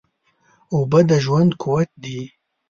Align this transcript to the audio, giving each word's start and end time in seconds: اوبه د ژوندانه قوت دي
اوبه 0.73 0.99
د 1.09 1.11
ژوندانه 1.25 1.59
قوت 1.61 1.89
دي 2.03 2.21